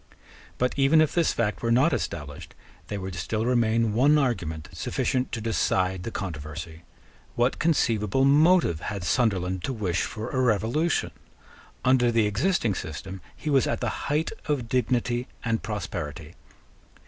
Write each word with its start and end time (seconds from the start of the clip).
But, 0.57 0.73
even 0.79 0.99
if 0.99 1.13
this 1.13 1.31
fact 1.31 1.61
were 1.61 1.71
not 1.71 1.93
established, 1.93 2.55
there 2.87 2.99
would 2.99 3.13
still 3.13 3.45
remain 3.45 3.93
one 3.93 4.17
argument 4.17 4.69
sufficient 4.73 5.31
to 5.31 5.41
decide 5.41 6.01
the 6.01 6.09
controversy. 6.09 6.81
What 7.35 7.59
conceivable 7.59 8.25
motive 8.25 8.79
had 8.79 9.03
Sunderland 9.03 9.63
to 9.65 9.73
wish 9.73 10.01
for 10.01 10.31
a 10.31 10.41
revolution? 10.41 11.11
Under 11.85 12.11
the 12.11 12.25
existing 12.25 12.73
system 12.73 13.21
he 13.35 13.51
was 13.51 13.67
at 13.67 13.79
the 13.79 14.07
height 14.09 14.31
of 14.47 14.67
dignity 14.67 15.27
and 15.45 15.61
prosperity. 15.61 16.33